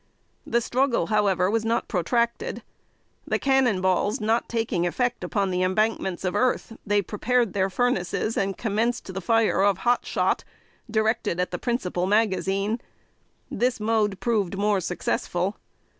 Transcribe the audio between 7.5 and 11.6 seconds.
their furnaces and commenced the fire of hot shot, directed at the